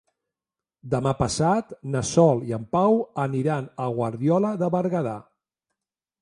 Demà 0.93 1.11
passat 1.19 1.75
na 1.95 2.01
Sol 2.11 2.41
i 2.53 2.55
en 2.57 2.65
Pau 2.77 2.97
aniran 3.25 3.69
a 3.85 3.91
Guardiola 3.99 4.53
de 4.63 4.71
Berguedà. 4.79 5.15